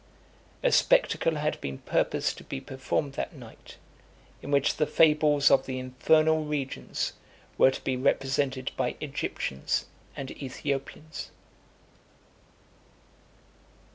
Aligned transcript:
A 0.63 0.71
spectacle 0.71 1.35
had 1.35 1.61
been 1.61 1.77
purposed 1.77 2.35
to 2.39 2.43
be 2.43 2.59
performed 2.59 3.13
that 3.13 3.35
night, 3.35 3.77
in 4.41 4.49
which 4.49 4.77
the 4.77 4.87
fables 4.87 5.51
of 5.51 5.67
the 5.67 5.77
infernal 5.77 6.43
regions 6.43 7.13
were 7.55 7.69
to 7.69 7.83
be 7.83 7.95
represented 7.95 8.71
by 8.75 8.95
Egyptians 8.99 9.85
and 10.15 10.31
Ethiopians. 10.31 11.29